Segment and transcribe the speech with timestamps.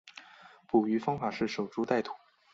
[0.67, 2.11] 捕鱼方法是守株待兔。